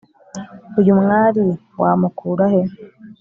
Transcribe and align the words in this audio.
uyu 0.79 0.93
mwali 1.01 1.43
wamukurahe 1.81 2.61